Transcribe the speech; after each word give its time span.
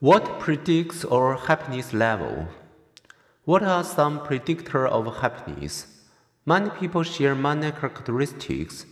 What 0.00 0.40
predicts 0.40 1.04
our 1.04 1.36
happiness 1.36 1.92
level? 1.92 2.48
What 3.44 3.62
are 3.62 3.84
some 3.84 4.20
predictors 4.20 4.88
of 4.88 5.18
happiness? 5.18 5.88
Many 6.46 6.70
people 6.70 7.02
share 7.02 7.34
many 7.34 7.70
characteristics, 7.70 8.86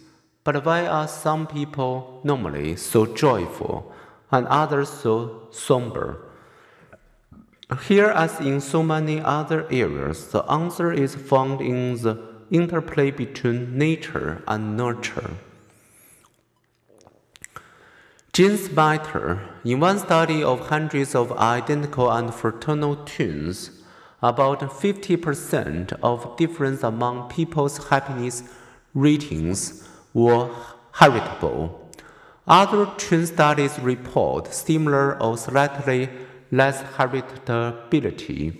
but 0.44 0.66
why 0.66 0.86
are 0.86 1.08
some 1.08 1.46
people 1.46 2.20
normally 2.24 2.76
so 2.76 3.06
joyful 3.06 3.90
and 4.30 4.46
others 4.48 4.90
so 4.90 5.48
somber? 5.50 6.28
Here, 7.86 8.08
as 8.08 8.38
in 8.40 8.60
so 8.60 8.82
many 8.82 9.18
other 9.18 9.66
areas, 9.70 10.28
the 10.28 10.42
answer 10.42 10.92
is 10.92 11.14
found 11.14 11.62
in 11.62 11.94
the 12.02 12.22
interplay 12.50 13.12
between 13.12 13.78
nature 13.78 14.42
and 14.46 14.76
nurture. 14.76 15.30
Genes 18.38 18.70
matter. 18.70 19.40
in 19.64 19.80
one 19.80 19.98
study 19.98 20.44
of 20.44 20.68
hundreds 20.68 21.12
of 21.16 21.32
identical 21.32 22.08
and 22.08 22.32
fraternal 22.32 22.94
twins, 23.04 23.72
about 24.22 24.60
50% 24.60 25.92
of 26.04 26.36
difference 26.36 26.84
among 26.84 27.28
people's 27.30 27.88
happiness 27.88 28.44
ratings 28.94 29.88
were 30.14 30.48
heritable. 30.92 31.90
Other 32.46 32.86
twin 32.96 33.26
studies 33.26 33.76
report 33.80 34.54
similar 34.54 35.20
or 35.20 35.36
slightly 35.36 36.08
less 36.52 36.80
heritability. 36.96 38.56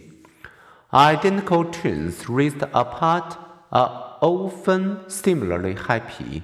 Identical 0.93 1.67
twins 1.67 2.29
raised 2.29 2.63
apart 2.75 3.39
are 3.71 4.19
often 4.21 5.09
similarly 5.09 5.75
happy. 5.75 6.43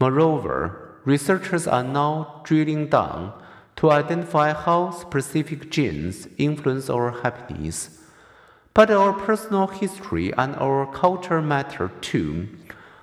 Moreover, 0.00 0.85
researchers 1.06 1.66
are 1.66 1.84
now 1.84 2.42
drilling 2.44 2.88
down 2.88 3.32
to 3.76 3.90
identify 3.90 4.52
how 4.52 4.90
specific 4.90 5.70
genes 5.70 6.28
influence 6.36 6.90
our 6.90 7.22
happiness. 7.22 8.00
But 8.74 8.90
our 8.90 9.12
personal 9.12 9.68
history 9.68 10.32
and 10.32 10.56
our 10.56 10.84
culture 10.92 11.40
matter 11.40 11.92
too. 12.00 12.48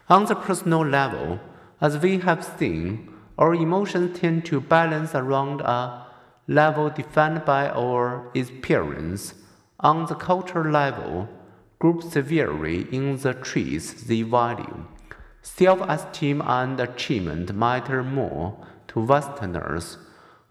On 0.10 0.26
the 0.26 0.36
personal 0.36 0.86
level, 0.86 1.40
as 1.80 1.98
we 1.98 2.20
have 2.20 2.44
seen, 2.44 3.10
our 3.38 3.56
emotions 3.56 4.20
tend 4.20 4.46
to 4.46 4.60
balance 4.60 5.16
around 5.16 5.62
a 5.62 6.06
level 6.48 6.90
defined 6.90 7.46
by 7.46 7.70
our 7.70 8.30
experience. 8.34 9.34
On 9.80 10.06
the 10.06 10.16
cultural 10.16 10.70
level, 10.70 11.30
groups 11.80 12.14
vary 12.16 12.82
in 12.92 13.18
the 13.18 13.34
traits 13.34 13.94
they 14.04 14.24
value. 14.24 14.86
Self 15.44 15.82
esteem 15.90 16.42
and 16.42 16.80
achievement 16.80 17.54
matter 17.54 18.02
more 18.02 18.58
to 18.88 19.02
Westerners 19.02 19.98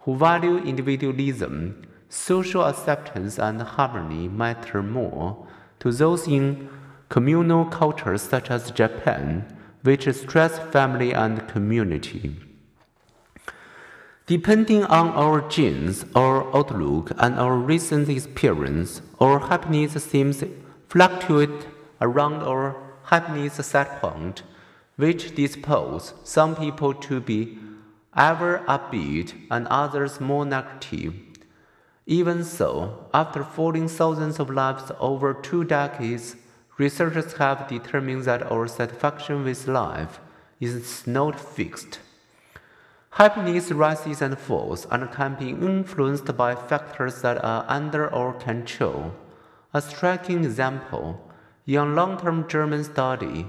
who 0.01 0.17
value 0.17 0.59
individualism. 0.59 1.83
Social 2.11 2.67
acceptance 2.67 3.39
and 3.39 3.63
harmony 3.63 4.29
matter 4.29 4.83
more 4.83 5.47
to 5.81 5.91
those 5.91 6.29
in 6.29 6.69
communal 7.09 7.65
cultures 7.65 8.21
such 8.21 8.51
as 8.51 8.71
Japan, 8.71 9.47
which 9.83 10.07
stress 10.15 10.59
family 10.59 11.15
and 11.15 11.49
community. 11.49 12.37
Depending 14.27 14.85
on 14.85 15.09
our 15.09 15.41
genes, 15.49 16.05
our 16.15 16.55
outlook, 16.55 17.13
and 17.17 17.39
our 17.39 17.57
recent 17.57 18.11
experience, 18.11 19.01
our 19.21 19.39
happiness 19.39 19.93
seems 20.05 20.45
fluctuate 20.89 21.67
around 22.03 22.43
our 22.43 22.77
happiness 23.05 23.55
set 23.55 24.03
point 24.03 24.43
which 25.03 25.35
dispose 25.35 26.15
some 26.23 26.55
people 26.55 26.95
to 26.95 27.19
be 27.21 27.59
ever 28.17 28.63
upbeat 28.69 29.33
and 29.51 29.67
others 29.67 30.21
more 30.21 30.45
negative. 30.47 31.15
Even 32.07 32.45
so, 32.45 33.09
after 33.13 33.43
following 33.43 33.89
thousands 33.89 34.39
of 34.39 34.49
lives 34.49 34.93
over 35.01 35.35
two 35.35 35.65
decades, 35.65 36.37
researchers 36.79 37.33
have 37.33 37.67
determined 37.67 38.23
that 38.25 38.45
our 38.53 38.69
satisfaction 38.69 39.43
with 39.43 39.67
life 39.67 40.21
is 40.61 41.05
not 41.05 41.41
fixed. 41.41 41.99
Happiness 43.11 43.73
rises 43.73 44.23
and 44.23 44.39
falls 44.39 44.87
and 44.93 45.11
can 45.11 45.35
be 45.35 45.51
influenced 45.51 46.37
by 46.37 46.55
factors 46.55 47.23
that 47.23 47.43
are 47.45 47.65
under 47.67 48.13
our 48.15 48.33
control. 48.35 49.13
A 49.75 49.83
striking 49.83 50.45
example 50.45 51.21
in 51.67 51.79
a 51.79 51.85
long 51.85 52.21
term 52.21 52.49
German 52.49 52.85
study 52.85 53.47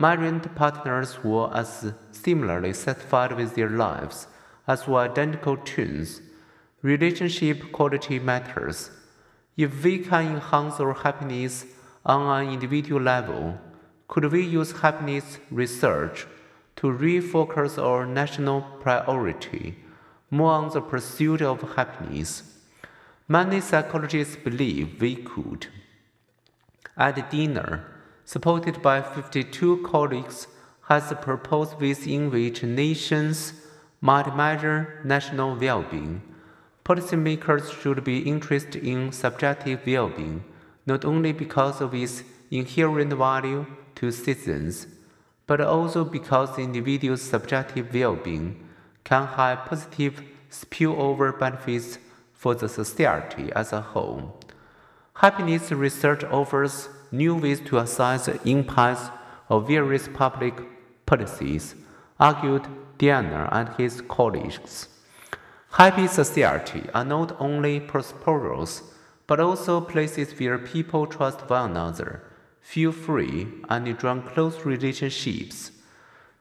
Married 0.00 0.54
partners 0.54 1.22
were 1.22 1.54
as 1.54 1.92
similarly 2.10 2.72
satisfied 2.72 3.32
with 3.32 3.54
their 3.54 3.68
lives 3.68 4.28
as 4.66 4.88
were 4.88 5.00
identical 5.00 5.58
twins. 5.58 6.22
Relationship 6.80 7.70
quality 7.70 8.18
matters. 8.18 8.90
If 9.58 9.84
we 9.84 9.98
can 9.98 10.36
enhance 10.36 10.80
our 10.80 10.94
happiness 10.94 11.66
on 12.06 12.22
an 12.46 12.50
individual 12.50 13.02
level, 13.02 13.58
could 14.08 14.24
we 14.32 14.42
use 14.42 14.72
happiness 14.72 15.38
research 15.50 16.26
to 16.76 16.86
refocus 16.86 17.76
our 17.76 18.06
national 18.06 18.62
priority 18.80 19.76
more 20.30 20.52
on 20.52 20.70
the 20.70 20.80
pursuit 20.80 21.42
of 21.42 21.74
happiness? 21.76 22.42
Many 23.28 23.60
psychologists 23.60 24.36
believe 24.36 24.98
we 24.98 25.16
could. 25.16 25.66
Ed 26.96 27.22
Diener, 27.30 27.99
supported 28.32 28.80
by 28.80 29.02
52 29.02 29.78
colleagues, 29.78 30.46
has 30.88 31.12
proposed 31.20 31.80
ways 31.80 32.06
in 32.06 32.30
which 32.30 32.62
nations 32.62 33.54
might 34.00 34.36
measure 34.36 35.00
national 35.04 35.56
well 35.56 35.82
being. 35.82 36.22
Policymakers 36.84 37.64
should 37.80 38.04
be 38.04 38.18
interested 38.20 38.84
in 38.84 39.10
subjective 39.10 39.80
well 39.84 40.08
being, 40.08 40.44
not 40.86 41.04
only 41.04 41.32
because 41.32 41.80
of 41.80 41.92
its 41.92 42.22
inherent 42.52 43.12
value 43.14 43.66
to 43.96 44.12
citizens, 44.12 44.86
but 45.48 45.60
also 45.60 46.04
because 46.04 46.56
individual's 46.56 47.22
subjective 47.22 47.92
well 47.92 48.14
being 48.14 48.48
can 49.02 49.26
have 49.26 49.66
positive 49.66 50.22
spillover 50.48 51.36
benefits 51.36 51.98
for 52.32 52.54
the 52.54 52.68
society 52.68 53.50
as 53.56 53.72
a 53.72 53.80
whole. 53.80 54.40
Happiness 55.14 55.72
research 55.72 56.22
offers 56.24 56.88
new 57.10 57.34
ways 57.34 57.60
to 57.60 57.78
assess 57.78 58.26
the 58.26 58.48
impacts 58.48 59.10
of 59.48 59.66
various 59.66 60.08
public 60.08 60.54
policies, 61.06 61.74
argued 62.18 62.66
Diener 62.98 63.48
and 63.50 63.68
his 63.76 64.02
colleagues. 64.02 64.88
Happy 65.72 66.06
society 66.06 66.82
are 66.92 67.04
not 67.04 67.40
only 67.40 67.80
prosperous, 67.80 68.82
but 69.26 69.40
also 69.40 69.80
places 69.80 70.38
where 70.38 70.58
people 70.58 71.06
trust 71.06 71.48
one 71.48 71.70
another, 71.70 72.22
feel 72.60 72.92
free, 72.92 73.46
and 73.68 73.86
enjoy 73.86 74.20
close 74.20 74.64
relationships. 74.64 75.70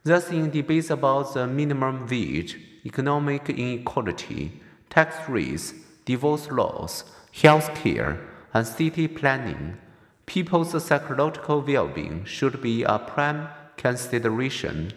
Thus, 0.03 0.31
in 0.31 0.49
debates 0.49 0.89
about 0.89 1.33
the 1.33 1.45
minimum 1.45 2.07
wage, 2.07 2.57
economic 2.85 3.49
inequality, 3.49 4.59
tax 4.89 5.15
rates, 5.29 5.73
divorce 6.05 6.49
laws, 6.49 7.03
health 7.31 7.75
care, 7.75 8.19
and 8.53 8.65
city 8.65 9.07
planning, 9.07 9.77
people's 10.29 10.71
psychological 10.83 11.59
well 11.61 11.87
being 11.87 12.23
should 12.23 12.61
be 12.61 12.83
a 12.83 12.99
prime 12.99 13.49
consideration. 13.77 14.93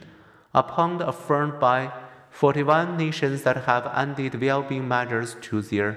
A 0.54 0.62
point 0.62 1.00
affirmed 1.00 1.59
by 1.59 1.91
41 2.31 2.98
nations 2.98 3.43
that 3.44 3.65
have 3.65 3.87
added 3.87 4.38
well 4.41 4.62
being 4.62 4.87
measures 4.87 5.34
to 5.41 5.62
their 5.62 5.97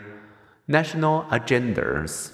national 0.67 1.23
agendas. 1.23 2.31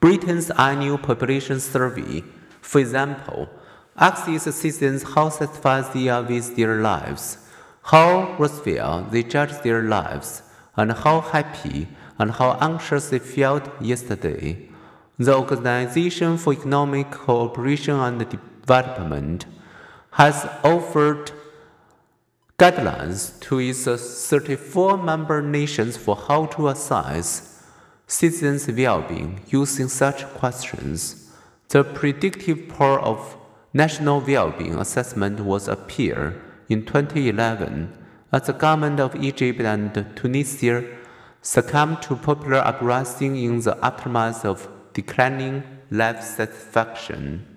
Britain's 0.00 0.50
annual 0.52 0.96
population 0.96 1.60
survey, 1.60 2.24
for 2.62 2.78
example, 2.80 3.50
asks 3.96 4.46
its 4.46 4.56
citizens 4.56 5.02
how 5.14 5.28
satisfied 5.28 5.92
they 5.92 6.08
are 6.08 6.22
with 6.22 6.56
their 6.56 6.76
lives, 6.80 7.36
how 7.82 8.34
worthwhile 8.38 9.02
they 9.02 9.22
judge 9.22 9.52
their 9.62 9.82
lives, 9.82 10.42
and 10.76 10.92
how 10.92 11.20
happy 11.20 11.86
and 12.18 12.30
how 12.32 12.56
anxious 12.60 13.10
they 13.10 13.18
felt 13.18 13.68
yesterday. 13.82 14.70
The 15.16 15.32
Organization 15.32 16.38
for 16.38 16.52
Economic 16.52 17.12
Cooperation 17.12 17.94
and 17.94 18.28
Development 18.28 19.46
has 20.10 20.44
offered 20.64 21.30
guidelines 22.58 23.38
to 23.42 23.60
its 23.60 23.84
34 24.28 24.96
member 24.96 25.40
nations 25.40 25.96
for 25.96 26.16
how 26.16 26.46
to 26.46 26.66
assess 26.66 27.62
citizens' 28.08 28.68
well 28.68 29.02
being 29.02 29.40
using 29.46 29.86
such 29.86 30.24
questions. 30.34 31.30
The 31.68 31.84
predictive 31.84 32.68
power 32.68 32.98
of 32.98 33.36
national 33.72 34.20
well 34.20 34.50
being 34.50 34.74
assessment 34.74 35.38
was 35.38 35.68
appear 35.68 36.42
in 36.68 36.86
2011 36.86 37.96
as 38.32 38.48
the 38.48 38.52
government 38.52 38.98
of 38.98 39.14
Egypt 39.14 39.60
and 39.60 40.16
Tunisia 40.16 40.84
succumbed 41.40 42.02
to 42.02 42.16
popular 42.16 42.58
uprising 42.58 43.36
in 43.36 43.60
the 43.60 43.78
aftermath 43.80 44.44
of 44.44 44.73
declining 44.94 45.62
life 45.90 46.22
satisfaction. 46.22 47.53